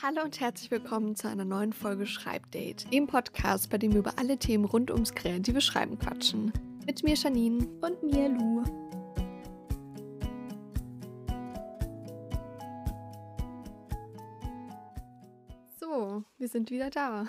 [0.00, 4.16] Hallo und herzlich willkommen zu einer neuen Folge Schreibdate, dem Podcast, bei dem wir über
[4.16, 6.52] alle Themen rund ums kreative Schreiben quatschen.
[6.86, 8.62] Mit mir Janine und mir Lu.
[15.80, 17.26] So, wir sind wieder da.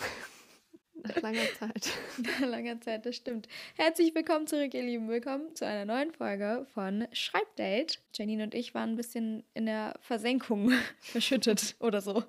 [1.10, 1.89] Nach langer Zeit.
[2.20, 3.48] Nach langer Zeit, das stimmt.
[3.76, 5.09] Herzlich willkommen zurück, ihr Lieben.
[5.09, 8.00] Willkommen zu einer neuen Folge von Schreibdate.
[8.14, 12.23] Janine und ich waren ein bisschen in der Versenkung verschüttet oder so.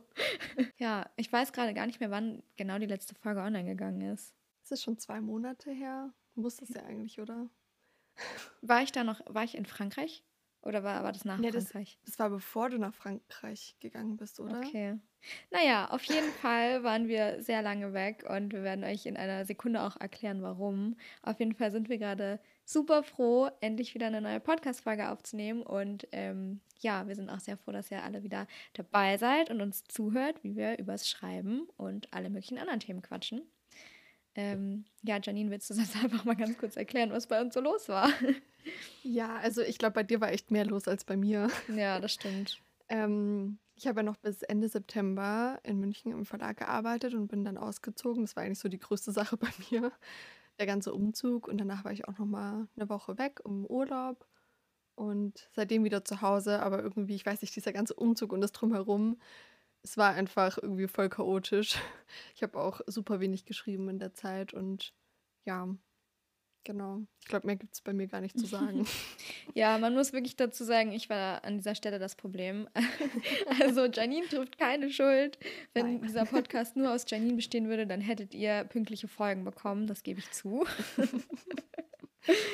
[0.79, 4.33] Ja, ich weiß gerade gar nicht mehr, wann genau die letzte Folge online gegangen ist.
[4.65, 6.15] Es ist schon zwei Monate her.
[6.35, 7.51] Muss es ja eigentlich, oder?
[8.63, 10.23] War ich da noch, war ich in Frankreich?
[10.63, 11.99] Oder war, war das nach Ja, Frankreich?
[12.05, 14.59] Das war bevor du nach Frankreich gegangen bist, oder?
[14.59, 14.99] Okay.
[15.51, 19.45] Naja, auf jeden Fall waren wir sehr lange weg und wir werden euch in einer
[19.45, 20.97] Sekunde auch erklären, warum.
[21.23, 25.63] Auf jeden Fall sind wir gerade super froh, endlich wieder eine neue Podcast-Folge aufzunehmen.
[25.63, 29.61] Und ähm, ja, wir sind auch sehr froh, dass ihr alle wieder dabei seid und
[29.61, 33.43] uns zuhört, wie wir übers Schreiben und alle möglichen anderen Themen quatschen.
[34.35, 37.61] Ähm, ja, Janine, willst du sonst einfach mal ganz kurz erklären, was bei uns so
[37.61, 38.11] los war?
[39.03, 41.49] Ja, also ich glaube, bei dir war echt mehr los als bei mir.
[41.75, 42.61] ja, das stimmt.
[42.89, 47.45] Ähm, ich habe ja noch bis Ende September in München im Verlag gearbeitet und bin
[47.45, 48.25] dann ausgezogen.
[48.25, 49.91] Das war eigentlich so die größte Sache bei mir,
[50.59, 51.49] der ganze Umzug.
[51.49, 54.27] Und danach war ich auch noch mal eine Woche weg um Urlaub
[54.97, 56.61] und seitdem wieder zu Hause.
[56.61, 59.19] Aber irgendwie, ich weiß nicht, dieser ganze Umzug und das drumherum,
[59.83, 61.77] es war einfach irgendwie voll chaotisch.
[62.35, 64.93] Ich habe auch super wenig geschrieben in der Zeit und
[65.45, 65.69] ja,
[66.65, 67.01] Genau.
[67.21, 68.87] Ich glaube, mehr gibt es bei mir gar nicht zu sagen.
[69.55, 72.69] ja, man muss wirklich dazu sagen, ich war an dieser Stelle das Problem.
[73.63, 75.39] also Janine trifft keine Schuld.
[75.73, 76.03] Wenn Nein.
[76.03, 79.87] dieser Podcast nur aus Janine bestehen würde, dann hättet ihr pünktliche Folgen bekommen.
[79.87, 80.67] Das gebe ich zu.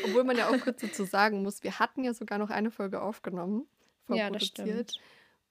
[0.04, 3.02] Obwohl man ja auch kurz dazu sagen muss, wir hatten ja sogar noch eine Folge
[3.02, 3.66] aufgenommen,
[4.06, 4.19] vorproduziert.
[4.19, 5.00] Ja, das stimmt.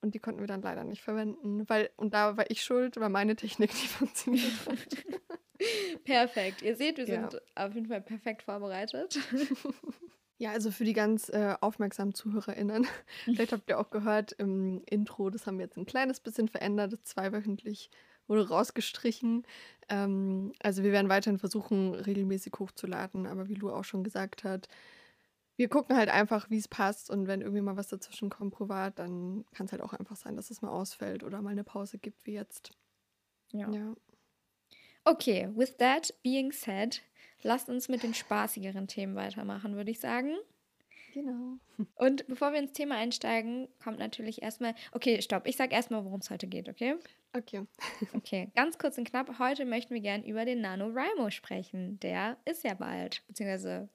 [0.05, 3.09] Und die konnten wir dann leider nicht verwenden, weil, und da war ich schuld, weil
[3.09, 4.87] meine Technik nicht funktioniert hat.
[6.03, 6.61] Perfekt.
[6.61, 7.39] Ihr seht, wir sind ja.
[7.55, 9.19] auf jeden Fall perfekt vorbereitet.
[10.37, 12.85] Ja, also für die ganz äh, aufmerksamen ZuhörerInnen,
[13.23, 16.91] vielleicht habt ihr auch gehört im Intro, das haben wir jetzt ein kleines bisschen verändert.
[16.91, 17.89] Das zweiwöchentlich
[18.27, 19.43] wurde rausgestrichen.
[19.87, 24.67] Ähm, also wir werden weiterhin versuchen, regelmäßig hochzuladen, aber wie Lu auch schon gesagt hat,
[25.57, 28.99] wir gucken halt einfach, wie es passt und wenn irgendwie mal was dazwischen kommt privat,
[28.99, 31.97] dann kann es halt auch einfach sein, dass es mal ausfällt oder mal eine Pause
[31.97, 32.71] gibt wie jetzt.
[33.51, 33.71] Ja.
[33.71, 33.95] ja.
[35.05, 37.01] Okay, with that being said,
[37.43, 40.35] lasst uns mit den spaßigeren Themen weitermachen, würde ich sagen.
[41.13, 41.59] Genau.
[41.95, 44.75] Und bevor wir ins Thema einsteigen, kommt natürlich erstmal.
[44.91, 45.47] Okay, stopp.
[45.47, 46.95] Ich sag erstmal, worum es heute geht, okay?
[47.33, 47.65] Okay.
[48.13, 49.39] Okay, ganz kurz und knapp.
[49.39, 51.99] Heute möchten wir gern über den NaNoWriMo sprechen.
[52.01, 53.25] Der ist ja bald.
[53.27, 53.89] Beziehungsweise,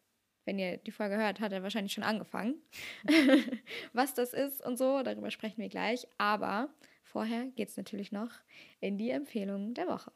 [0.51, 2.57] wenn ihr die Folge hört, hat er wahrscheinlich schon angefangen.
[3.93, 6.09] Was das ist und so, darüber sprechen wir gleich.
[6.19, 6.69] Aber
[7.05, 8.33] vorher geht es natürlich noch
[8.81, 10.11] in die Empfehlung der Woche.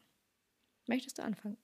[0.87, 1.55] Möchtest du anfangen?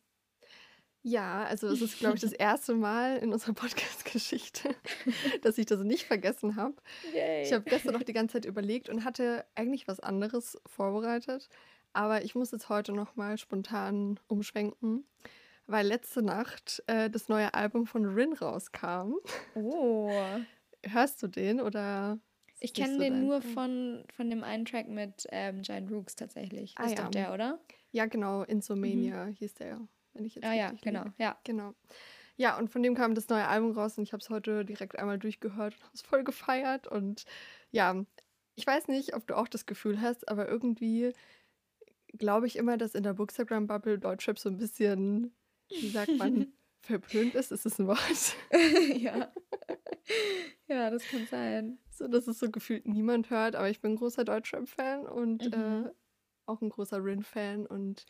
[1.04, 4.74] Ja, also es ist, glaube ich, das erste Mal in unserer Podcast-Geschichte,
[5.42, 6.76] dass ich das nicht vergessen habe.
[7.44, 11.50] Ich habe gestern noch die ganze Zeit überlegt und hatte eigentlich was anderes vorbereitet.
[11.92, 15.04] Aber ich muss jetzt heute noch mal spontan umschwenken,
[15.72, 19.16] weil letzte Nacht äh, das neue Album von Rin rauskam.
[19.56, 20.12] Oh.
[20.84, 22.20] Hörst du den oder?
[22.60, 26.76] Ich kenne den nur von, von dem einen Track mit ähm, Giant Rooks tatsächlich.
[26.78, 27.04] Ah, ist ja.
[27.04, 27.60] doch der, oder?
[27.92, 29.34] Ja, genau, Insomania mhm.
[29.34, 29.80] hieß der,
[30.14, 31.16] wenn ich jetzt Ah ja, genau, liege.
[31.18, 31.38] ja.
[31.44, 31.74] Genau.
[32.38, 34.98] Ja, und von dem kam das neue Album raus und ich habe es heute direkt
[34.98, 36.88] einmal durchgehört und habe es voll gefeiert.
[36.88, 37.26] Und
[37.72, 38.04] ja,
[38.56, 41.14] ich weiß nicht, ob du auch das Gefühl hast, aber irgendwie
[42.18, 45.34] glaube ich immer, dass in der Bookstagram-Bubble Deutschrap so ein bisschen,
[45.72, 47.52] wie sagt man, verpönt ist.
[47.52, 48.36] Ist es ein Wort?
[48.96, 49.32] ja.
[50.68, 51.80] ja, das kann sein.
[51.90, 55.86] So, dass es so gefühlt niemand hört, aber ich bin ein großer Deutschrap-Fan und mhm.
[55.86, 55.90] äh,
[56.46, 58.06] auch ein großer Rin-Fan und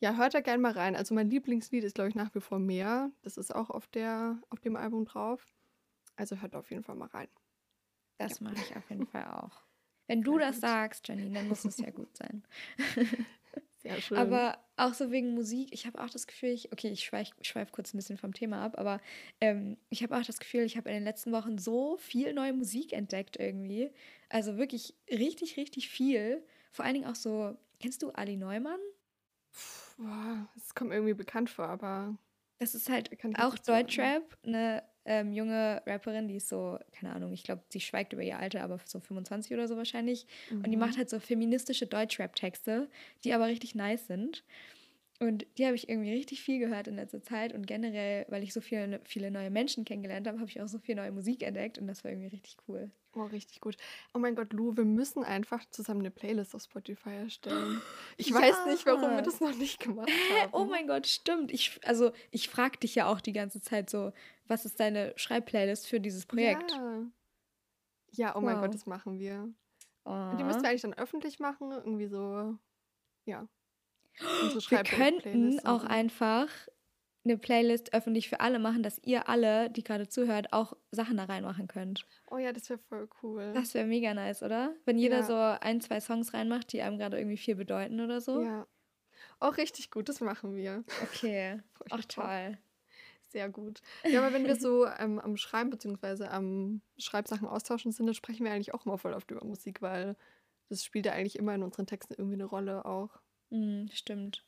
[0.00, 0.94] ja, hört da gerne mal rein.
[0.94, 3.10] Also mein Lieblingslied ist, glaube ich, nach wie vor mehr.
[3.22, 5.54] Das ist auch auf, der, auf dem Album drauf.
[6.16, 7.28] Also hört auf jeden Fall mal rein.
[8.18, 8.44] Das ja.
[8.44, 9.62] mache ich auf jeden Fall auch.
[10.06, 10.60] Wenn du Sehr das gut.
[10.62, 12.44] sagst, Janine, dann muss es ja gut sein.
[13.86, 14.18] Sehr schön.
[14.18, 17.72] Aber auch so wegen Musik, ich habe auch das Gefühl, ich, okay, ich schweife schweif
[17.72, 19.00] kurz ein bisschen vom Thema ab, aber
[19.40, 22.52] ähm, ich habe auch das Gefühl, ich habe in den letzten Wochen so viel neue
[22.52, 23.90] Musik entdeckt irgendwie.
[24.28, 26.44] Also wirklich richtig, richtig viel.
[26.70, 28.80] Vor allen Dingen auch so Kennst du Ali Neumann?
[29.98, 32.16] Boah, das kommt irgendwie bekannt vor, aber.
[32.58, 37.44] Das ist halt auch Deutschrap, eine ähm, junge Rapperin, die ist so, keine Ahnung, ich
[37.44, 40.26] glaube, sie schweigt über ihr Alter, aber so 25 oder so wahrscheinlich.
[40.50, 40.56] Mhm.
[40.58, 40.80] Und die mhm.
[40.80, 42.88] macht halt so feministische Deutschrap-Texte,
[43.24, 44.42] die aber richtig nice sind.
[45.18, 47.54] Und die habe ich irgendwie richtig viel gehört in letzter Zeit.
[47.54, 50.78] Und generell, weil ich so viele, viele neue Menschen kennengelernt habe, habe ich auch so
[50.78, 51.78] viel neue Musik entdeckt.
[51.78, 52.90] Und das war irgendwie richtig cool.
[53.14, 53.78] Oh, richtig gut.
[54.12, 57.80] Oh mein Gott, Lu, wir müssen einfach zusammen eine Playlist auf Spotify erstellen.
[58.18, 58.36] Ich ja.
[58.36, 60.08] weiß nicht, warum wir das noch nicht gemacht
[60.42, 60.52] haben.
[60.52, 61.50] Oh mein Gott, stimmt.
[61.50, 64.12] Ich, also, ich frage dich ja auch die ganze Zeit so,
[64.46, 66.72] was ist deine Schreibplaylist für dieses Projekt?
[66.72, 67.06] Ja,
[68.12, 68.42] ja oh wow.
[68.42, 69.52] mein Gott, das machen wir.
[70.04, 70.32] Oh.
[70.38, 72.56] Die müssen wir eigentlich dann öffentlich machen, irgendwie so,
[73.24, 73.48] ja.
[74.70, 76.48] Wir könnten auch einfach
[77.26, 81.24] eine Playlist öffentlich für alle machen, dass ihr alle, die gerade zuhört, auch Sachen da
[81.24, 82.06] reinmachen könnt.
[82.30, 83.52] Oh ja, das wäre voll cool.
[83.54, 84.74] Das wäre mega nice, oder?
[84.84, 85.22] Wenn jeder ja.
[85.24, 88.42] so ein, zwei Songs reinmacht, die einem gerade irgendwie viel bedeuten oder so.
[88.42, 88.66] Ja.
[89.40, 90.84] Auch richtig gut, das machen wir.
[91.02, 91.60] Okay.
[91.90, 92.58] Ach toll.
[93.28, 93.82] Sehr gut.
[94.04, 96.26] Ja, aber wenn wir so ähm, am Schreiben bzw.
[96.26, 100.16] am Schreibsachen austauschen sind, dann sprechen wir eigentlich auch immer voll oft über Musik, weil
[100.68, 103.20] das spielt ja eigentlich immer in unseren Texten irgendwie eine Rolle auch.
[103.50, 104.44] Mm, stimmt.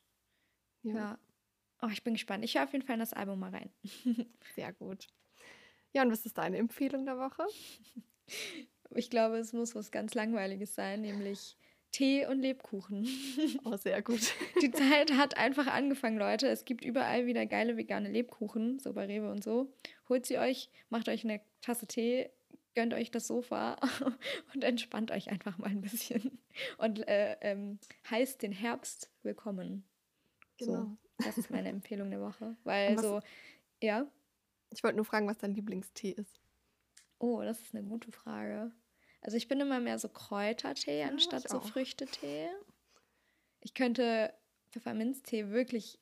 [0.82, 0.94] Ja.
[0.94, 1.18] ja.
[1.82, 2.44] Oh, ich bin gespannt.
[2.44, 3.70] Ich höre auf jeden Fall in das Album mal rein.
[4.54, 5.06] Sehr gut.
[5.92, 7.46] Ja, und was ist deine Empfehlung der Woche?
[8.94, 11.56] Ich glaube, es muss was ganz Langweiliges sein, nämlich
[11.92, 13.06] Tee und Lebkuchen.
[13.64, 14.34] Oh, sehr gut.
[14.62, 16.48] Die Zeit hat einfach angefangen, Leute.
[16.48, 19.72] Es gibt überall wieder geile vegane Lebkuchen, so bei Rewe und so.
[20.08, 22.28] Holt sie euch, macht euch eine Tasse Tee,
[22.74, 23.76] gönnt euch das Sofa
[24.54, 26.38] und entspannt euch einfach mal ein bisschen.
[26.78, 27.78] Und äh, ähm,
[28.10, 29.84] heißt den Herbst willkommen.
[30.58, 30.72] Genau.
[30.72, 32.56] So, das ist meine Empfehlung der Woche.
[32.64, 33.20] Weil was, so,
[33.82, 34.10] ja.
[34.70, 36.40] Ich wollte nur fragen, was dein Lieblingstee ist.
[37.18, 38.70] Oh, das ist eine gute Frage.
[39.20, 42.48] Also ich bin immer mehr so Kräutertee ja, anstatt so Früchtetee.
[43.60, 44.32] Ich könnte
[44.70, 45.98] Pfefferminztee wirklich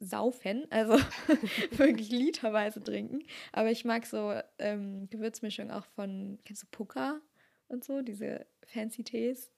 [0.00, 0.94] saufen, also
[1.72, 3.22] wirklich literweise trinken.
[3.52, 7.20] Aber ich mag so ähm, Gewürzmischung auch von, kennst du Puka
[7.68, 9.52] und so, diese fancy Tees,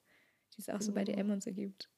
[0.55, 1.89] die es auch so bei DM und so gibt.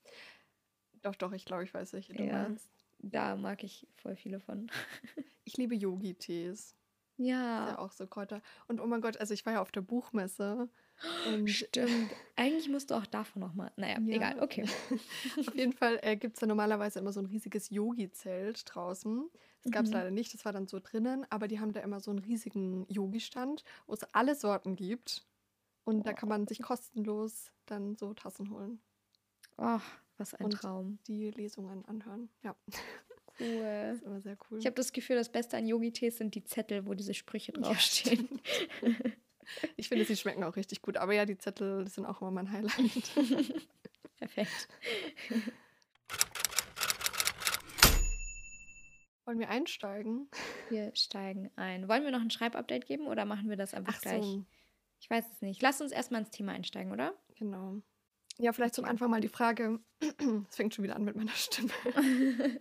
[1.02, 2.70] Doch, doch, ich glaube, ich weiß, welche du ja, meinst.
[2.99, 4.70] Da mag ich voll viele von.
[5.44, 6.76] ich liebe Yogi-Tees.
[7.17, 7.69] Ja.
[7.69, 8.43] ja auch so Kräuter.
[8.69, 10.69] Und oh mein Gott, also ich war ja auf der Buchmesse.
[11.26, 12.11] Und Stimmt.
[12.37, 13.73] Eigentlich musst du auch davon nochmal.
[13.76, 14.14] Naja, ja.
[14.14, 14.64] egal, okay.
[15.38, 19.29] auf jeden Fall äh, gibt es da normalerweise immer so ein riesiges Yogi-Zelt draußen.
[19.62, 19.96] Das gab es mhm.
[19.96, 22.87] leider nicht, das war dann so drinnen, aber die haben da immer so einen riesigen
[22.88, 25.26] Yogi-Stand, wo es alle Sorten gibt.
[25.85, 26.02] Und oh.
[26.02, 28.81] da kann man sich kostenlos dann so Tassen holen.
[29.56, 29.85] Ach,
[30.19, 30.99] was ein und Traum.
[31.06, 32.29] Die Lesungen anhören.
[32.43, 32.56] Ja.
[32.67, 32.81] Cool.
[33.37, 34.61] Das ist immer sehr cool.
[34.61, 38.29] Ich habe das Gefühl, das Beste an Yogi-Tees sind die Zettel, wo diese Sprüche draufstehen.
[38.81, 38.91] Ja,
[39.76, 40.96] ich finde, sie schmecken auch richtig gut.
[40.96, 43.11] Aber ja, die Zettel sind auch immer mein Highlight.
[44.19, 44.69] Perfekt.
[49.25, 50.29] Wollen wir einsteigen?
[50.69, 51.88] Wir steigen ein.
[51.88, 54.23] Wollen wir noch ein Schreibupdate geben oder machen wir das einfach Ach gleich?
[54.23, 54.44] So.
[55.00, 55.62] Ich weiß es nicht.
[55.62, 57.14] Lass uns erstmal ins Thema einsteigen, oder?
[57.38, 57.81] Genau.
[58.38, 59.81] Ja, vielleicht zum Anfang mal die Frage,
[60.49, 61.70] es fängt schon wieder an mit meiner Stimme.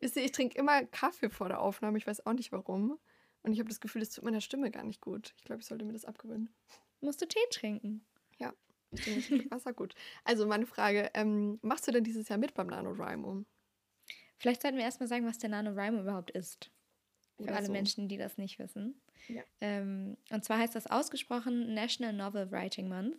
[0.00, 2.98] Wisst ihr, ich trinke immer Kaffee vor der Aufnahme, ich weiß auch nicht warum.
[3.42, 5.32] Und ich habe das Gefühl, das tut meiner Stimme gar nicht gut.
[5.36, 6.50] Ich glaube, ich sollte mir das abgewöhnen.
[7.00, 8.04] Musst du Tee trinken?
[8.38, 8.52] Ja,
[8.90, 9.94] ich trinke Wasser gut.
[10.24, 13.44] Also meine Frage, ähm, machst du denn dieses Jahr mit beim NaNoWriMo?
[14.36, 16.70] Vielleicht sollten wir erstmal sagen, was der NaNoWriMo überhaupt ist.
[17.36, 17.72] Für Oder alle so.
[17.72, 19.00] Menschen, die das nicht wissen.
[19.28, 19.42] Ja.
[19.60, 23.16] Ähm, und zwar heißt das ausgesprochen National Novel Writing Month.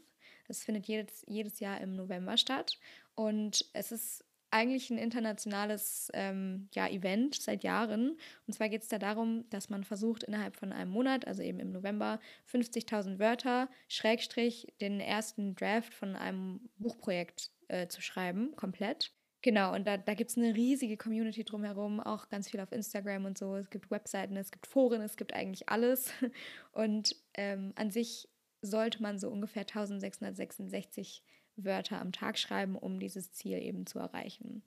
[0.48, 2.78] Das findet jedes, jedes Jahr im November statt.
[3.16, 8.18] Und es ist eigentlich ein internationales ähm, ja, Event seit Jahren.
[8.46, 11.60] Und zwar geht es da darum, dass man versucht, innerhalb von einem Monat, also eben
[11.60, 12.20] im November,
[12.52, 19.12] 50.000 Wörter, Schrägstrich, den ersten Draft von einem Buchprojekt äh, zu schreiben, komplett.
[19.44, 23.26] Genau, und da, da gibt es eine riesige Community drumherum, auch ganz viel auf Instagram
[23.26, 23.56] und so.
[23.56, 26.12] Es gibt Webseiten, es gibt Foren, es gibt eigentlich alles.
[26.74, 28.30] Und ähm, an sich
[28.62, 31.24] sollte man so ungefähr 1666
[31.66, 34.64] Wörter am Tag schreiben, um dieses Ziel eben zu erreichen.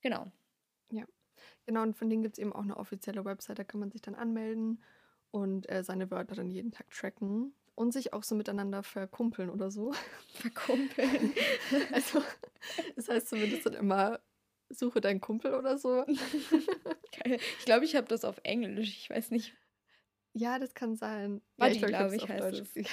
[0.00, 0.30] Genau.
[0.90, 1.04] Ja,
[1.66, 1.82] genau.
[1.82, 4.14] Und von denen gibt es eben auch eine offizielle Website, da kann man sich dann
[4.14, 4.82] anmelden
[5.30, 9.70] und äh, seine Wörter dann jeden Tag tracken und sich auch so miteinander verkumpeln oder
[9.70, 9.92] so.
[10.34, 11.32] Verkumpeln.
[11.92, 12.22] also,
[12.96, 14.20] das heißt zumindest dann immer,
[14.68, 16.04] suche deinen Kumpel oder so.
[17.24, 18.90] ich glaube, ich habe das auf Englisch.
[18.90, 19.54] Ich weiß nicht.
[20.34, 21.42] Ja, das kann sein.
[21.56, 22.76] Buddy, ja, glaube ich, glaub, ich heißt es.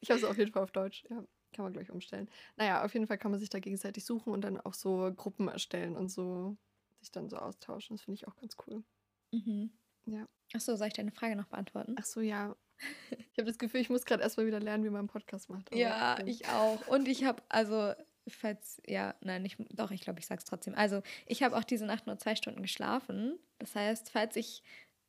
[0.00, 1.04] ich habe es auf jeden Fall auf Deutsch.
[1.08, 1.24] Ja,
[1.56, 2.28] kann man gleich umstellen.
[2.56, 5.48] Naja, auf jeden Fall kann man sich da gegenseitig suchen und dann auch so Gruppen
[5.48, 6.56] erstellen und so
[7.00, 7.96] sich dann so austauschen.
[7.96, 8.84] Das finde ich auch ganz cool.
[9.32, 9.70] Mhm.
[10.06, 10.28] Ja.
[10.54, 11.96] Achso, soll ich deine Frage noch beantworten?
[11.98, 12.54] Ach so, ja.
[13.32, 15.74] Ich habe das Gefühl, ich muss gerade erstmal wieder lernen, wie man einen Podcast macht.
[15.74, 16.30] ja, okay.
[16.30, 16.86] ich auch.
[16.88, 17.92] Und ich habe, also,
[18.28, 20.74] falls, ja, nein, ich, doch, ich glaube, ich sage es trotzdem.
[20.74, 23.38] Also, ich habe auch diese Nacht nur zwei Stunden geschlafen.
[23.58, 24.62] Das heißt, falls ich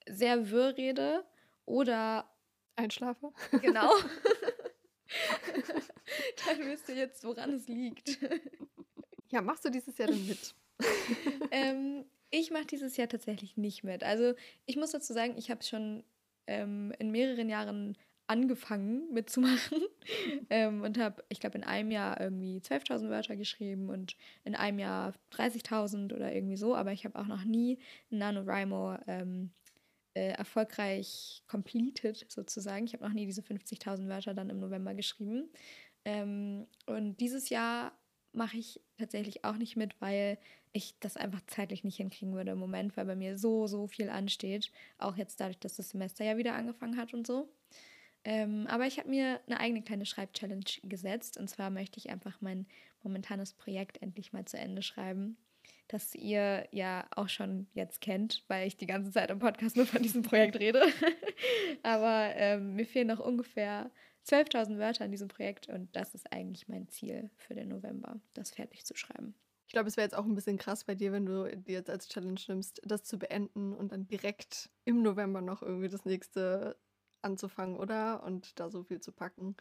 [0.07, 1.25] sehr wirr rede
[1.65, 2.29] oder
[2.75, 3.31] einschlafe.
[3.61, 3.91] Genau.
[6.45, 8.19] Dann wisst ihr jetzt, woran es liegt.
[9.29, 10.55] Ja, machst du dieses Jahr denn mit?
[11.51, 14.01] ähm, ich mache dieses Jahr tatsächlich nicht mit.
[14.01, 14.35] Also
[14.65, 16.05] ich muss dazu sagen, ich habe schon
[16.47, 17.97] ähm, in mehreren Jahren
[18.27, 19.81] angefangen mitzumachen
[20.49, 24.79] ähm, und habe, ich glaube, in einem Jahr irgendwie 12.000 Wörter geschrieben und in einem
[24.79, 29.51] Jahr 30.000 oder irgendwie so, aber ich habe auch noch nie NaNoWriMo ähm,
[30.17, 32.85] äh, erfolgreich completed sozusagen.
[32.85, 35.49] Ich habe noch nie diese 50.000 Wörter dann im November geschrieben.
[36.05, 37.91] Ähm, und dieses Jahr
[38.33, 40.39] mache ich tatsächlich auch nicht mit, weil
[40.73, 44.09] ich das einfach zeitlich nicht hinkriegen würde im Moment, weil bei mir so, so viel
[44.09, 44.71] ansteht.
[44.97, 47.49] Auch jetzt dadurch, dass das Semester ja wieder angefangen hat und so.
[48.23, 51.37] Ähm, aber ich habe mir eine eigene kleine Schreibchallenge gesetzt.
[51.37, 52.65] Und zwar möchte ich einfach mein
[53.03, 55.37] momentanes Projekt endlich mal zu Ende schreiben.
[55.87, 59.85] Das ihr ja auch schon jetzt kennt, weil ich die ganze Zeit im Podcast nur
[59.85, 60.81] von diesem Projekt rede.
[61.83, 63.89] aber ähm, mir fehlen noch ungefähr
[64.25, 68.51] 12.000 Wörter in diesem Projekt und das ist eigentlich mein Ziel für den November, das
[68.51, 69.33] fertig zu schreiben.
[69.67, 71.89] Ich glaube, es wäre jetzt auch ein bisschen krass bei dir, wenn du dir jetzt
[71.89, 76.77] als Challenge nimmst, das zu beenden und dann direkt im November noch irgendwie das nächste
[77.21, 78.23] anzufangen, oder?
[78.23, 79.55] Und da so viel zu packen.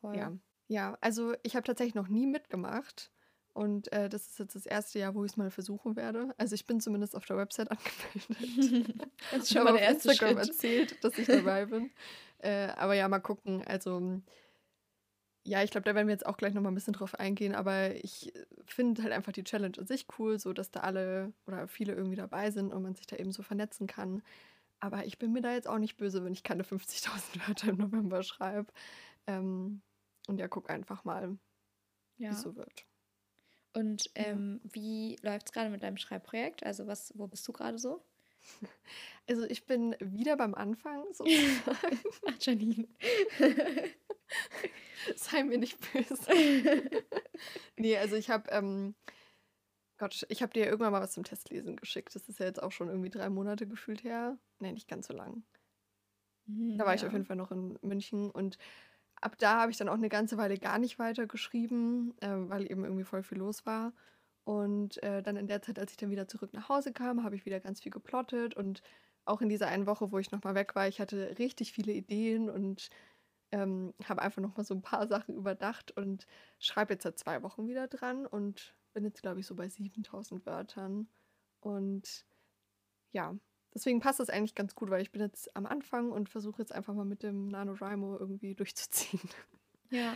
[0.00, 0.16] Voll.
[0.16, 0.32] Ja,
[0.66, 3.12] ja also ich habe tatsächlich noch nie mitgemacht.
[3.58, 6.32] Und äh, das ist jetzt das erste Jahr, wo ich es mal versuchen werde.
[6.38, 8.94] Also ich bin zumindest auf der Website angemeldet.
[9.32, 10.48] das ist schon mal der erste Instagram Schritt.
[10.48, 11.90] erzählt, dass ich dabei bin.
[12.40, 13.64] Äh, aber ja, mal gucken.
[13.66, 14.22] Also
[15.42, 17.96] ja, ich glaube, da werden wir jetzt auch gleich nochmal ein bisschen drauf eingehen, aber
[17.96, 18.32] ich
[18.64, 22.14] finde halt einfach die Challenge an sich cool, so dass da alle oder viele irgendwie
[22.14, 24.22] dabei sind und man sich da eben so vernetzen kann.
[24.78, 27.78] Aber ich bin mir da jetzt auch nicht böse, wenn ich keine 50.000 Wörter im
[27.78, 28.72] November schreibe.
[29.26, 29.82] Ähm,
[30.28, 31.36] und ja, guck einfach mal,
[32.18, 32.30] ja.
[32.30, 32.86] wie es so wird.
[33.74, 34.70] Und ähm, ja.
[34.72, 36.64] wie läuft es gerade mit deinem Schreibprojekt?
[36.64, 38.02] Also was, wo bist du gerade so?
[39.30, 42.00] Also ich bin wieder beim Anfang sozusagen.
[42.26, 42.88] Ach, Janine.
[45.16, 46.16] Sei mir nicht böse.
[47.76, 48.94] nee, also ich habe, ähm,
[49.98, 52.14] Gott, ich habe dir irgendwann mal was zum Testlesen geschickt.
[52.14, 54.38] Das ist ja jetzt auch schon irgendwie drei Monate gefühlt her.
[54.60, 55.42] Nee, nicht ganz so lang.
[56.46, 56.94] da war ja.
[56.94, 58.56] ich auf jeden Fall noch in München und
[59.20, 62.70] ab da habe ich dann auch eine ganze Weile gar nicht weiter geschrieben, äh, weil
[62.70, 63.92] eben irgendwie voll viel los war.
[64.44, 67.36] Und äh, dann in der Zeit, als ich dann wieder zurück nach Hause kam, habe
[67.36, 68.54] ich wieder ganz viel geplottet.
[68.54, 68.82] Und
[69.24, 72.48] auch in dieser einen Woche, wo ich nochmal weg war, ich hatte richtig viele Ideen
[72.48, 72.88] und
[73.52, 76.26] ähm, habe einfach nochmal so ein paar Sachen überdacht und
[76.58, 80.44] schreibe jetzt seit zwei Wochen wieder dran und bin jetzt, glaube ich, so bei 7000
[80.46, 81.08] Wörtern.
[81.60, 82.24] Und
[83.12, 83.36] ja,
[83.78, 86.72] deswegen passt das eigentlich ganz gut, weil ich bin jetzt am Anfang und versuche jetzt
[86.72, 89.20] einfach mal mit dem NaNoWriMo irgendwie durchzuziehen.
[89.90, 90.14] Ja,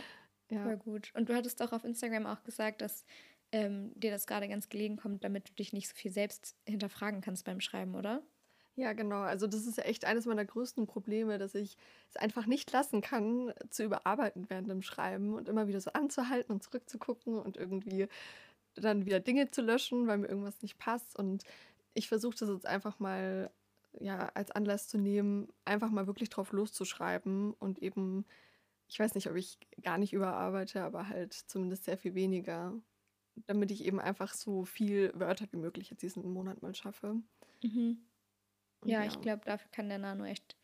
[0.49, 1.11] ja, voll gut.
[1.15, 3.05] Und du hattest doch auf Instagram auch gesagt, dass
[3.51, 7.21] ähm, dir das gerade ganz gelegen kommt, damit du dich nicht so viel selbst hinterfragen
[7.21, 8.21] kannst beim Schreiben, oder?
[8.75, 9.21] Ja, genau.
[9.21, 11.75] Also das ist ja echt eines meiner größten Probleme, dass ich
[12.07, 16.53] es einfach nicht lassen kann, zu überarbeiten während dem Schreiben und immer wieder so anzuhalten
[16.53, 18.07] und zurückzugucken und irgendwie
[18.75, 21.17] dann wieder Dinge zu löschen, weil mir irgendwas nicht passt.
[21.17, 21.43] Und
[21.93, 23.51] ich versuche das jetzt einfach mal
[23.99, 28.25] ja als Anlass zu nehmen, einfach mal wirklich drauf loszuschreiben und eben,
[28.87, 32.73] ich weiß nicht, ob ich gar nicht überarbeite, aber halt zumindest sehr viel weniger
[33.47, 37.21] damit ich eben einfach so viel Wörter wie möglich jetzt diesen Monat mal schaffe.
[37.63, 38.09] Mhm.
[38.85, 40.57] Ja, ja, ich glaube, dafür kann der Nano echt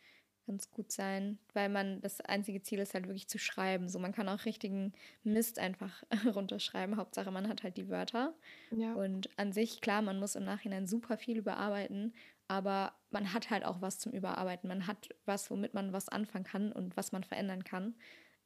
[0.46, 3.88] ganz gut sein, weil man das einzige Ziel ist halt wirklich zu schreiben.
[3.88, 4.92] So, man kann auch richtigen
[5.22, 6.02] Mist einfach
[6.34, 6.96] runterschreiben.
[6.96, 8.34] Hauptsache, man hat halt die Wörter.
[8.70, 8.94] Ja.
[8.94, 12.14] Und an sich, klar, man muss im Nachhinein super viel überarbeiten,
[12.48, 14.68] aber man hat halt auch was zum Überarbeiten.
[14.68, 17.94] Man hat was, womit man was anfangen kann und was man verändern kann,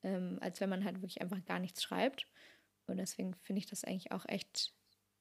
[0.02, 2.26] ähm, als wenn man halt wirklich einfach gar nichts schreibt.
[2.86, 4.74] Und deswegen finde ich das eigentlich auch echt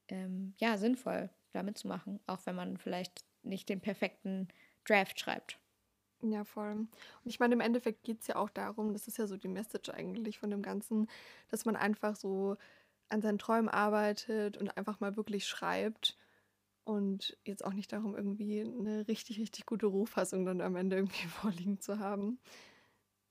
[0.10, 4.50] ähm, ja, sinnvoll, damit zu machen, auch wenn man vielleicht nicht den perfekten
[4.86, 5.60] Draft schreibt.
[6.26, 6.72] Ja, voll.
[6.72, 6.90] Und
[7.26, 9.90] ich meine, im Endeffekt geht es ja auch darum, das ist ja so die Message
[9.90, 11.08] eigentlich von dem Ganzen,
[11.50, 12.56] dass man einfach so
[13.10, 16.18] an seinen Träumen arbeitet und einfach mal wirklich schreibt
[16.86, 21.28] und jetzt auch nicht darum, irgendwie eine richtig, richtig gute Rohfassung dann am Ende irgendwie
[21.30, 22.40] vorliegen zu haben.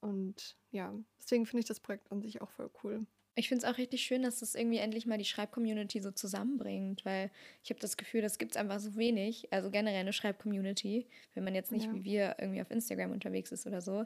[0.01, 3.05] Und ja, deswegen finde ich das Projekt an sich auch voll cool.
[3.35, 7.03] Ich finde es auch richtig schön, dass das irgendwie endlich mal die Schreibcommunity so zusammenbringt,
[7.03, 7.31] weil
[7.63, 9.51] ich habe das Gefühl, das gibt es einfach so wenig.
[9.51, 11.93] Also generell eine Schreibcommunity, wenn man jetzt nicht ja.
[11.93, 14.05] wie wir irgendwie auf Instagram unterwegs ist oder so.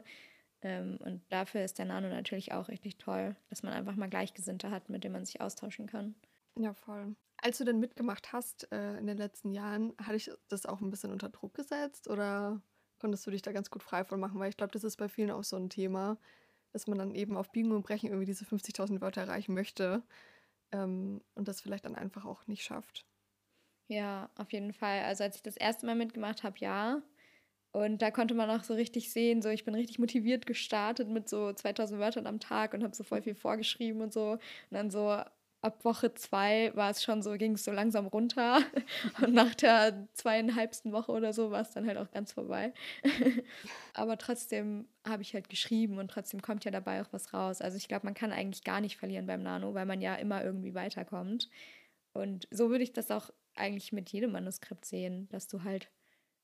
[0.62, 4.70] Ähm, und dafür ist der Nano natürlich auch richtig toll, dass man einfach mal Gleichgesinnte
[4.70, 6.14] hat, mit denen man sich austauschen kann.
[6.56, 7.14] Ja, voll.
[7.36, 10.90] Als du dann mitgemacht hast äh, in den letzten Jahren, hatte ich das auch ein
[10.90, 12.60] bisschen unter Druck gesetzt oder
[12.98, 14.40] konntest du dich da ganz gut frei von machen?
[14.40, 16.18] Weil ich glaube, das ist bei vielen auch so ein Thema
[16.78, 20.04] dass man dann eben auf Biegen und Brechen irgendwie diese 50.000 Wörter erreichen möchte
[20.72, 23.06] ähm, und das vielleicht dann einfach auch nicht schafft.
[23.90, 25.02] Ja, auf jeden Fall.
[25.04, 27.02] Also als ich das erste Mal mitgemacht habe, ja.
[27.72, 31.28] Und da konnte man auch so richtig sehen, so ich bin richtig motiviert gestartet mit
[31.28, 34.32] so 2000 Wörtern am Tag und habe so voll viel vorgeschrieben und so.
[34.32, 35.22] Und dann so
[35.60, 38.62] ab Woche zwei war es schon so, ging es so langsam runter.
[39.22, 42.72] Und nach der zweieinhalbsten Woche oder so war es dann halt auch ganz vorbei.
[43.94, 47.60] Aber trotzdem habe ich halt geschrieben und trotzdem kommt ja dabei auch was raus.
[47.60, 50.44] Also ich glaube, man kann eigentlich gar nicht verlieren beim Nano, weil man ja immer
[50.44, 51.48] irgendwie weiterkommt.
[52.12, 55.90] Und so würde ich das auch eigentlich mit jedem Manuskript sehen, dass du halt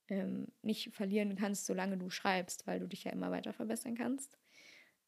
[0.08, 4.38] ähm, nicht verlieren kannst, solange du schreibst, weil du dich ja immer weiter verbessern kannst.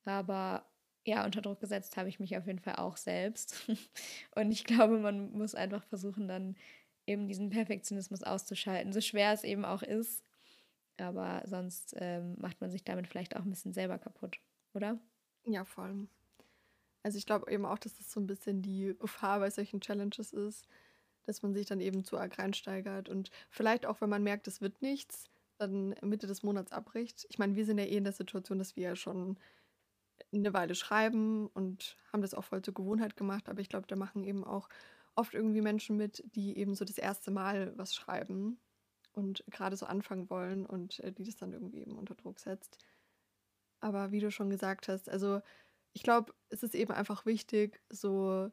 [0.04, 0.64] Aber
[1.06, 3.68] ja, unter Druck gesetzt habe ich mich auf jeden Fall auch selbst.
[4.34, 6.56] Und ich glaube, man muss einfach versuchen, dann
[7.06, 10.24] eben diesen Perfektionismus auszuschalten, so schwer es eben auch ist.
[10.98, 14.38] Aber sonst ähm, macht man sich damit vielleicht auch ein bisschen selber kaputt,
[14.74, 14.98] oder?
[15.44, 16.08] Ja, voll.
[17.02, 20.32] Also ich glaube eben auch, dass das so ein bisschen die Gefahr bei solchen Challenges
[20.32, 20.66] ist,
[21.24, 24.60] dass man sich dann eben zu arg reinsteigert und vielleicht auch, wenn man merkt, es
[24.60, 27.26] wird nichts, dann Mitte des Monats abbricht.
[27.28, 29.38] Ich meine, wir sind ja eh in der Situation, dass wir ja schon
[30.40, 33.48] eine Weile schreiben und haben das auch voll zur Gewohnheit gemacht.
[33.48, 34.68] Aber ich glaube, da machen eben auch
[35.14, 38.58] oft irgendwie Menschen mit, die eben so das erste Mal was schreiben
[39.12, 42.78] und gerade so anfangen wollen und äh, die das dann irgendwie eben unter Druck setzt.
[43.80, 45.40] Aber wie du schon gesagt hast, also
[45.92, 48.50] ich glaube, es ist eben einfach wichtig, so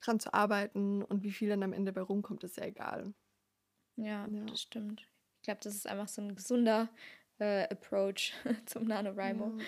[0.00, 3.14] dran zu arbeiten und wie viel dann am Ende bei rumkommt, ist ja egal.
[3.96, 4.44] Ja, ja.
[4.44, 5.08] das stimmt.
[5.40, 6.90] Ich glaube, das ist einfach so ein gesunder
[7.38, 8.34] äh, Approach
[8.66, 9.58] zum NaNoWriMo.
[9.58, 9.64] Ja.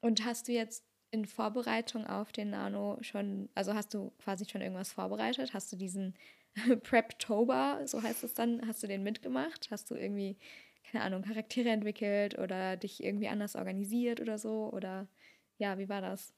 [0.00, 4.60] Und hast du jetzt in Vorbereitung auf den Nano schon, also hast du quasi schon
[4.60, 5.54] irgendwas vorbereitet?
[5.54, 6.14] Hast du diesen
[6.84, 9.70] Preptober, so heißt es dann, hast du den mitgemacht?
[9.70, 10.38] Hast du irgendwie,
[10.84, 14.70] keine Ahnung, Charaktere entwickelt oder dich irgendwie anders organisiert oder so?
[14.72, 15.08] Oder
[15.58, 16.32] ja, wie war das?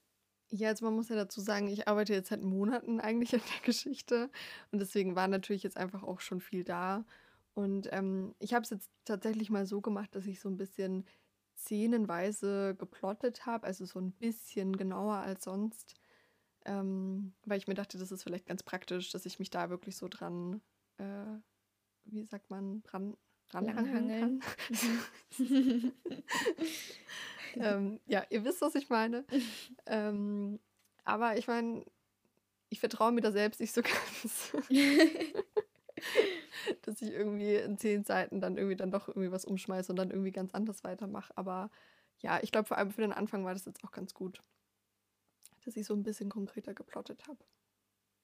[0.51, 3.61] Ja, also man muss ja dazu sagen, ich arbeite jetzt seit Monaten eigentlich an der
[3.65, 4.31] Geschichte
[4.71, 7.07] und deswegen war natürlich jetzt einfach auch schon viel da.
[7.55, 11.07] Und ähm, ich habe es jetzt tatsächlich mal so gemacht, dass ich so ein bisschen
[11.65, 15.95] szenenweise geplottet habe, also so ein bisschen genauer als sonst,
[16.65, 19.97] ähm, weil ich mir dachte, das ist vielleicht ganz praktisch, dass ich mich da wirklich
[19.97, 20.61] so dran,
[20.99, 21.39] äh,
[22.05, 23.17] wie sagt man, dran
[23.51, 24.43] ranhangeln kann.
[27.55, 29.25] Ähm, ja, ihr wisst, was ich meine.
[29.87, 30.59] ähm,
[31.05, 31.85] aber ich meine,
[32.71, 34.53] ich vertraue mir da selbst nicht so ganz.
[36.83, 40.11] dass ich irgendwie in zehn Seiten dann irgendwie dann doch irgendwie was umschmeiße und dann
[40.11, 41.33] irgendwie ganz anders weitermache.
[41.37, 41.71] Aber
[42.19, 44.41] ja, ich glaube, vor allem für den Anfang war das jetzt auch ganz gut,
[45.65, 47.45] dass ich so ein bisschen konkreter geplottet habe.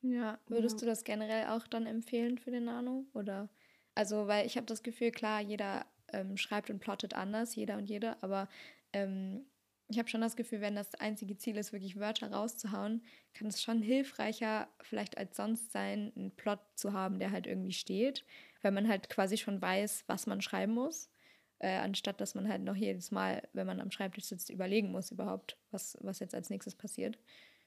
[0.02, 0.80] Ja, würdest ja.
[0.80, 3.06] du das generell auch dann empfehlen für den Nano?
[3.14, 3.48] Oder
[3.94, 7.86] also, weil ich habe das Gefühl, klar, jeder ähm, schreibt und plottet anders, jeder und
[7.86, 8.48] jede, aber
[8.92, 9.44] ähm,
[9.88, 13.62] ich habe schon das Gefühl, wenn das einzige Ziel ist, wirklich Wörter rauszuhauen, kann es
[13.62, 18.24] schon hilfreicher vielleicht als sonst sein, einen Plot zu haben, der halt irgendwie steht,
[18.60, 21.10] weil man halt quasi schon weiß, was man schreiben muss,
[21.58, 25.10] äh, anstatt dass man halt noch jedes Mal, wenn man am Schreibtisch sitzt, überlegen muss
[25.10, 27.18] überhaupt, was, was jetzt als nächstes passiert.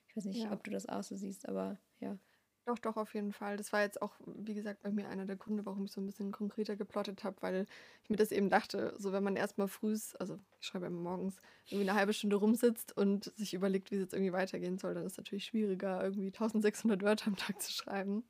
[0.07, 0.51] Ich weiß nicht, ja.
[0.51, 2.17] ob du das auch so siehst, aber ja.
[2.65, 3.57] Doch, doch, auf jeden Fall.
[3.57, 6.05] Das war jetzt auch, wie gesagt, bei mir einer der Gründe, warum ich so ein
[6.05, 7.65] bisschen konkreter geplottet habe, weil
[8.03, 11.37] ich mir das eben dachte, so wenn man erstmal früh, also ich schreibe immer morgens,
[11.69, 15.05] irgendwie eine halbe Stunde rumsitzt und sich überlegt, wie es jetzt irgendwie weitergehen soll, dann
[15.05, 18.23] ist es natürlich schwieriger, irgendwie 1600 Wörter am Tag zu schreiben,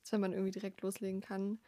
[0.00, 1.58] als wenn man irgendwie direkt loslegen kann.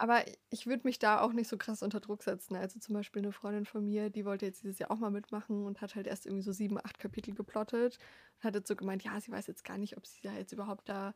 [0.00, 2.54] Aber ich würde mich da auch nicht so krass unter Druck setzen.
[2.54, 5.66] Also zum Beispiel eine Freundin von mir, die wollte jetzt dieses Jahr auch mal mitmachen
[5.66, 7.98] und hat halt erst irgendwie so sieben, acht Kapitel geplottet
[8.36, 10.52] und hat jetzt so gemeint, ja, sie weiß jetzt gar nicht, ob sie da jetzt
[10.52, 11.14] überhaupt da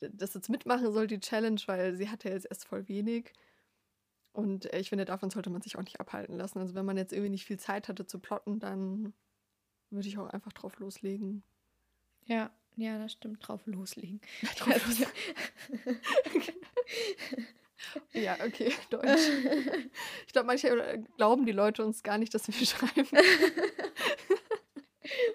[0.00, 3.32] das jetzt mitmachen soll, die Challenge, weil sie hatte jetzt erst voll wenig.
[4.32, 6.58] Und ich finde, davon sollte man sich auch nicht abhalten lassen.
[6.58, 9.14] Also wenn man jetzt irgendwie nicht viel Zeit hatte zu plotten, dann
[9.90, 11.44] würde ich auch einfach drauf loslegen.
[12.24, 14.20] Ja, ja, das stimmt, drauf loslegen.
[14.58, 15.12] drauf loslegen.
[18.12, 19.06] Ja, okay, Deutsch.
[20.26, 23.08] Ich glaube, manche glauben die Leute uns gar nicht, dass wir schreiben.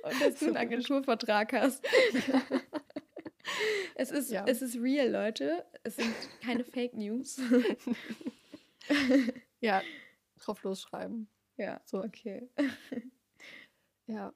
[0.03, 1.83] Und dass du einen Agenturvertrag hast.
[3.95, 4.45] Es ist, ja.
[4.47, 5.65] es ist real, Leute.
[5.83, 7.39] Es sind keine Fake News.
[9.59, 9.81] ja,
[10.39, 11.27] drauf losschreiben.
[11.57, 12.03] Ja, so.
[12.03, 12.49] okay.
[14.07, 14.33] Ja.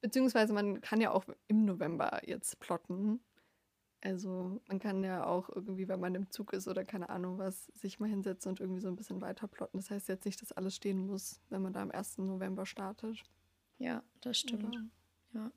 [0.00, 3.20] Beziehungsweise man kann ja auch im November jetzt plotten.
[4.02, 7.66] Also man kann ja auch irgendwie, wenn man im Zug ist oder keine Ahnung was,
[7.74, 9.76] sich mal hinsetzen und irgendwie so ein bisschen weiter plotten.
[9.76, 12.18] Das heißt jetzt nicht, dass alles stehen muss, wenn man da am 1.
[12.18, 13.22] November startet.
[13.78, 14.64] Ja, das stimmt.
[14.64, 14.84] Oder?
[15.34, 15.52] Ja.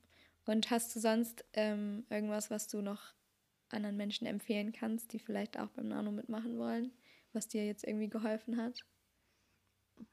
[0.45, 3.13] Und hast du sonst ähm, irgendwas, was du noch
[3.69, 6.91] anderen Menschen empfehlen kannst, die vielleicht auch beim Nano mitmachen wollen,
[7.32, 8.86] was dir jetzt irgendwie geholfen hat?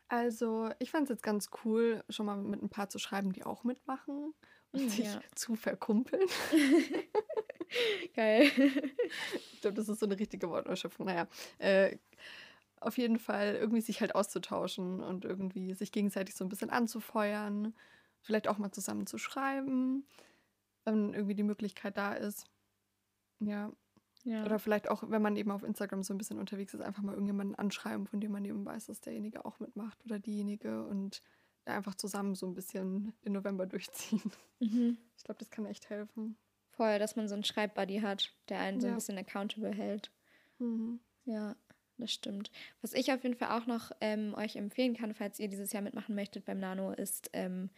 [0.09, 3.45] Also, ich fand es jetzt ganz cool, schon mal mit ein paar zu schreiben, die
[3.45, 4.35] auch mitmachen
[4.73, 5.21] und hm, sich ja.
[5.35, 6.29] zu verkumpeln.
[8.15, 8.51] Geil.
[9.53, 11.07] Ich glaube, das ist so eine richtige Wortneuschöpfung.
[11.07, 11.27] Naja,
[11.59, 11.97] äh,
[12.81, 17.75] auf jeden Fall irgendwie sich halt auszutauschen und irgendwie sich gegenseitig so ein bisschen anzufeuern.
[18.23, 20.07] Vielleicht auch mal zusammen zu schreiben,
[20.85, 22.47] wenn irgendwie die Möglichkeit da ist.
[23.39, 23.73] Ja.
[24.25, 24.45] Ja.
[24.45, 27.13] Oder vielleicht auch, wenn man eben auf Instagram so ein bisschen unterwegs ist, einfach mal
[27.13, 31.23] irgendjemanden anschreiben, von dem man eben weiß, dass derjenige auch mitmacht oder diejenige und
[31.65, 34.31] da einfach zusammen so ein bisschen den November durchziehen.
[34.59, 34.99] Mhm.
[35.17, 36.37] Ich glaube, das kann echt helfen.
[36.81, 38.95] Voll, dass man so einen Schreibbuddy hat, der einen so ein Ja.
[38.95, 40.11] bisschen accountable hält.
[40.59, 40.99] Mhm.
[41.27, 41.55] Ja,
[41.99, 42.51] das stimmt.
[42.81, 45.83] Was ich auf jeden Fall auch noch ähm, euch empfehlen kann, falls ihr dieses Jahr
[45.83, 47.69] mitmachen möchtet beim Nano, ist ähm,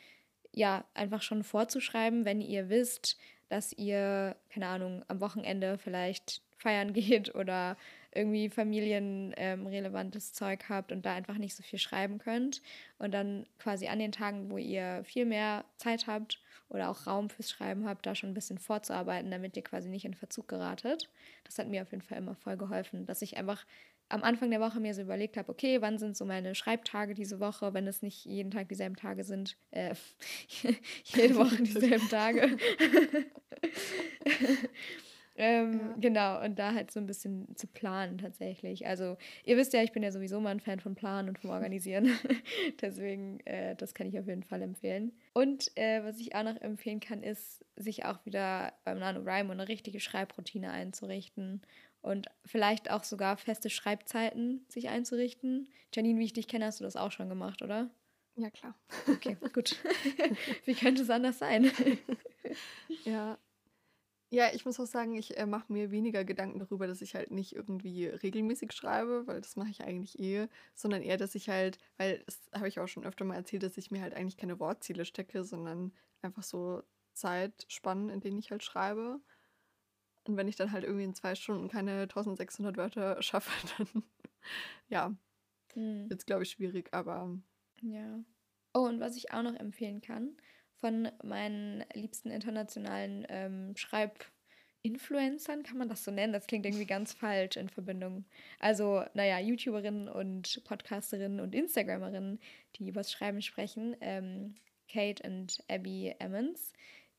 [0.52, 6.92] ja einfach schon vorzuschreiben, wenn ihr wisst, dass ihr, keine Ahnung, am Wochenende vielleicht feiern
[6.92, 7.76] geht oder
[8.14, 12.62] irgendwie familienrelevantes Zeug habt und da einfach nicht so viel schreiben könnt.
[12.98, 16.40] Und dann quasi an den Tagen, wo ihr viel mehr Zeit habt
[16.72, 20.04] oder auch Raum fürs Schreiben habt, da schon ein bisschen vorzuarbeiten, damit ihr quasi nicht
[20.04, 21.08] in Verzug geratet.
[21.44, 23.66] Das hat mir auf jeden Fall immer voll geholfen, dass ich einfach
[24.08, 27.40] am Anfang der Woche mir so überlegt habe, okay, wann sind so meine Schreibtage diese
[27.40, 29.94] Woche, wenn es nicht jeden Tag dieselben Tage sind, äh,
[31.04, 32.56] jede Woche dieselben Tage.
[35.42, 35.94] ähm, Ja.
[35.98, 38.86] Genau, und da halt so ein bisschen zu planen tatsächlich.
[38.86, 41.50] Also ihr wisst ja, ich bin ja sowieso mal ein Fan von Planen und vom
[41.50, 42.06] Organisieren.
[42.80, 45.12] Deswegen, äh, das kann ich auf jeden Fall empfehlen.
[45.34, 49.66] Und äh, was ich auch noch empfehlen kann, ist, sich auch wieder beim NaNoWriMo eine
[49.66, 51.62] richtige Schreibroutine einzurichten
[52.02, 55.68] und vielleicht auch sogar feste Schreibzeiten sich einzurichten.
[55.94, 57.90] Janine, wie ich dich kenne, hast du das auch schon gemacht, oder?
[58.36, 58.74] Ja, klar.
[59.08, 59.76] Okay, gut.
[60.64, 61.70] wie könnte es anders sein?
[63.04, 63.38] Ja.
[64.34, 67.30] Ja, ich muss auch sagen, ich äh, mache mir weniger Gedanken darüber, dass ich halt
[67.30, 71.78] nicht irgendwie regelmäßig schreibe, weil das mache ich eigentlich eh, sondern eher, dass ich halt,
[71.98, 74.58] weil das habe ich auch schon öfter mal erzählt, dass ich mir halt eigentlich keine
[74.58, 75.92] Wortziele stecke, sondern
[76.22, 79.20] einfach so Zeitspannen, in denen ich halt schreibe.
[80.26, 84.04] Und wenn ich dann halt irgendwie in zwei Stunden keine 1600 Wörter schaffe, dann
[84.88, 85.16] ja,
[85.74, 86.08] Hm.
[86.08, 87.38] wird es, glaube ich, schwierig, aber
[87.82, 88.24] Ja.
[88.74, 90.36] Oh, und was ich auch noch empfehlen kann,
[90.82, 96.32] von meinen liebsten internationalen ähm, Schreibinfluencern, kann man das so nennen?
[96.32, 98.24] Das klingt irgendwie ganz falsch in Verbindung.
[98.58, 102.40] Also, naja, YouTuberinnen und Podcasterinnen und Instagrammerinnen,
[102.74, 104.56] die übers Schreiben sprechen, ähm,
[104.92, 106.72] Kate und Abby Emmons,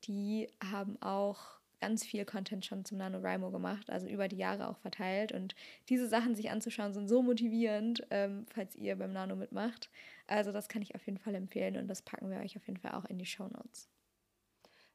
[0.04, 4.76] die haben auch ganz viel Content schon zum NaNoWriMo gemacht, also über die Jahre auch
[4.76, 5.32] verteilt.
[5.32, 5.54] Und
[5.88, 9.88] diese Sachen sich anzuschauen, sind so motivierend, ähm, falls ihr beim Nano mitmacht.
[10.26, 12.78] Also das kann ich auf jeden Fall empfehlen und das packen wir euch auf jeden
[12.80, 13.88] Fall auch in die Show Notes.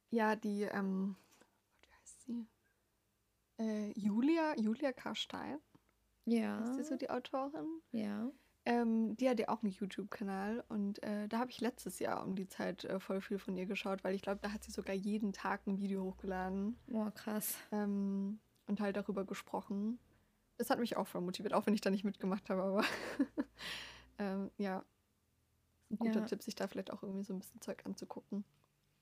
[0.10, 1.16] ja, die, ähm,
[1.82, 2.48] wie heißt sie?
[3.60, 5.60] Äh, Julia, Julia Karstein,
[6.26, 7.82] Ja, ist sie so die Autorin?
[7.92, 8.32] ja.
[8.66, 12.36] Ähm, die hat ja auch einen YouTube-Kanal und äh, da habe ich letztes Jahr um
[12.36, 14.94] die Zeit äh, voll viel von ihr geschaut, weil ich glaube, da hat sie sogar
[14.96, 17.58] jeden Tag ein Video hochgeladen Oh, krass.
[17.72, 20.00] ähm, und halt darüber gesprochen.
[20.58, 22.84] Das hat mich auch voll motiviert, auch wenn ich da nicht mitgemacht habe, aber
[24.20, 24.84] ähm, ja,
[25.92, 26.26] ein guter Ja.
[26.26, 28.46] Tipp, sich da vielleicht auch irgendwie so ein bisschen Zeug anzugucken.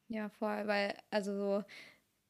[0.10, 1.64] Ja, voll, weil, also so,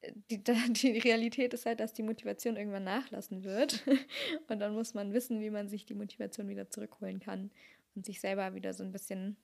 [0.02, 0.42] äh, die,
[0.74, 3.84] die Realität ist halt, dass die Motivation irgendwann nachlassen wird.
[4.48, 7.50] Und dann muss man wissen, wie man sich die Motivation wieder zurückholen kann
[7.94, 9.36] und sich selber wieder so ein bisschen,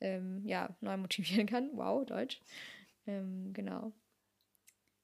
[0.00, 1.70] ähm, ja, neu motivieren kann.
[1.74, 2.40] Wow, Deutsch.
[3.06, 3.92] Ähm, genau.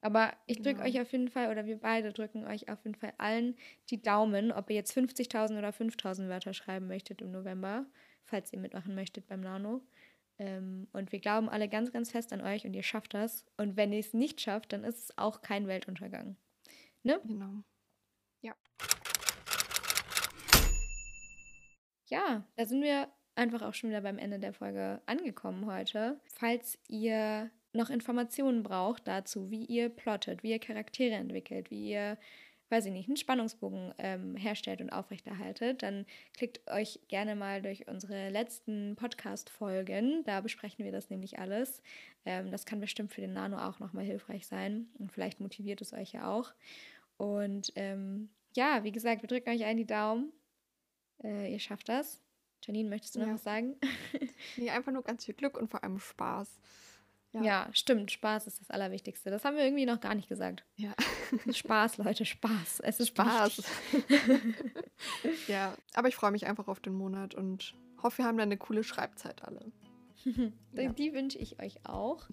[0.01, 0.83] Aber ich drücke Genau.
[0.83, 3.55] euch auf jeden Fall, oder wir beide drücken euch auf jeden Fall allen
[3.89, 7.85] die Daumen, ob ihr jetzt 50.000 oder 5.000 Wörter schreiben möchtet im November,
[8.25, 9.81] falls ihr mitmachen möchtet beim Nano.
[10.39, 13.45] Ähm, und wir glauben alle ganz, ganz fest an euch und ihr schafft das.
[13.57, 16.37] Und wenn ihr es nicht schafft, dann ist es auch kein Weltuntergang.
[17.03, 17.19] Ne?
[17.23, 17.63] Genau.
[22.13, 26.19] Ja, da sind wir einfach auch schon wieder beim Ende der Folge angekommen heute.
[26.27, 32.19] Falls ihr noch Informationen braucht dazu, wie ihr plottet, wie ihr Charaktere entwickelt, wie ihr,
[32.73, 36.05] weiß ich nicht, einen Spannungsbogen ähm, herstellt und aufrechterhaltet, dann
[36.35, 40.23] klickt euch gerne mal durch unsere letzten Podcast-Folgen.
[40.25, 41.81] Da besprechen wir das nämlich alles.
[42.25, 45.93] Ähm, das kann bestimmt für den Nano auch nochmal hilfreich sein und vielleicht motiviert es
[45.93, 46.51] euch ja auch.
[47.17, 50.31] Und ähm, ja, wie gesagt, wir drücken euch allen die Daumen.
[51.23, 52.21] Äh, ihr schafft das.
[52.65, 53.33] Janine, möchtest du noch Ja.
[53.35, 53.75] was sagen?
[54.57, 56.59] Nee, einfach nur ganz viel Glück und vor allem Spaß.
[57.41, 57.67] Ja.
[57.73, 58.11] stimmt.
[58.11, 59.29] Spaß ist das Allerwichtigste.
[59.31, 60.63] Das haben wir irgendwie noch gar nicht gesagt.
[60.75, 60.93] Ja.
[61.51, 62.81] Spaß, Leute, Spaß.
[62.81, 63.63] Es ist Spaß.
[65.47, 68.57] ja, aber ich freue mich einfach auf den Monat und hoffe, wir haben dann eine
[68.57, 69.71] coole Schreibzeit alle.
[70.25, 70.91] Die, Ja.
[70.91, 72.27] die wünsche ich euch auch.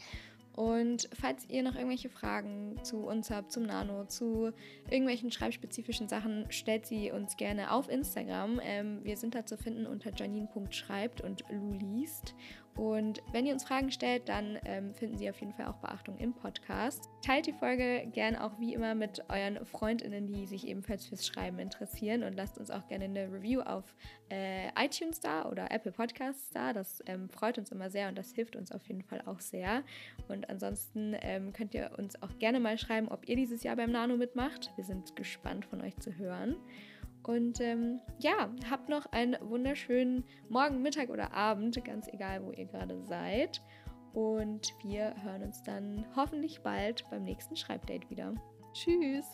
[0.56, 4.52] Und falls ihr noch irgendwelche Fragen zu uns habt, zum Nano, zu
[4.90, 8.60] irgendwelchen schreibspezifischen Sachen, stellt sie uns gerne auf Instagram.
[8.62, 12.34] Ähm, wir sind da zu finden unter janine.schreibt und Lu liest.
[12.80, 16.16] Und wenn ihr uns Fragen stellt, dann ähm, finden Sie auf jeden Fall auch Beachtung
[16.16, 17.10] im Podcast.
[17.20, 21.58] Teilt die Folge gern auch wie immer mit euren Freundinnen, die sich ebenfalls fürs Schreiben
[21.58, 23.84] interessieren und lasst uns auch gerne eine Review auf
[24.30, 26.72] äh, iTunes da oder Apple Podcasts da.
[26.72, 29.82] Das ähm, freut uns immer sehr und das hilft uns auf jeden Fall auch sehr.
[30.28, 33.92] Und ansonsten ähm, könnt ihr uns auch gerne mal schreiben, ob ihr dieses Jahr beim
[33.92, 34.72] Nano mitmacht.
[34.76, 36.56] Wir sind gespannt von euch zu hören.
[37.22, 42.66] Und ähm, ja, habt noch einen wunderschönen Morgen, Mittag oder Abend, ganz egal, wo ihr
[42.66, 43.62] gerade seid.
[44.12, 48.34] Und wir hören uns dann hoffentlich bald beim nächsten Schreibdate wieder.
[48.72, 49.26] Tschüss.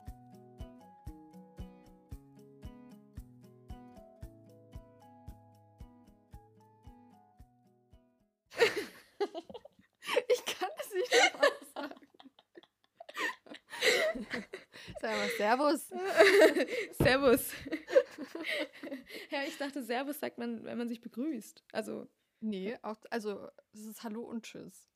[15.47, 15.89] Servus.
[16.99, 17.53] Servus.
[19.31, 21.65] ja, ich dachte, Servus sagt man, wenn man sich begrüßt.
[21.73, 22.09] Also.
[22.41, 24.89] Nee, auch, also es ist Hallo und Tschüss.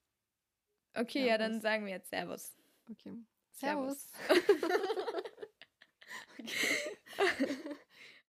[0.95, 1.29] Okay, Servus.
[1.29, 2.57] ja, dann sagen wir jetzt Servus.
[2.91, 3.17] Okay.
[3.53, 4.11] Servus.
[4.27, 4.53] Servus.
[6.39, 7.77] okay.